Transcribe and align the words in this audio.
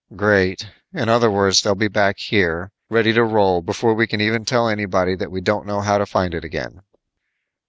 "Great. 0.15 0.67
In 0.93 1.09
other 1.09 1.29
words, 1.29 1.61
they'll 1.61 1.75
be 1.75 1.87
back 1.87 2.17
here, 2.17 2.71
ready 2.89 3.13
to 3.13 3.23
roll 3.23 3.61
before 3.61 3.93
we 3.93 4.07
can 4.07 4.19
even 4.19 4.43
tell 4.45 4.67
anybody 4.67 5.13
that 5.15 5.29
we 5.29 5.41
don't 5.41 5.67
know 5.67 5.79
how 5.81 5.99
to 5.99 6.07
find 6.07 6.33
it 6.33 6.43
again." 6.43 6.81